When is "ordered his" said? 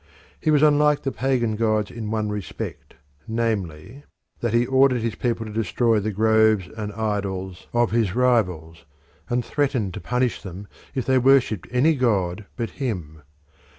4.65-5.13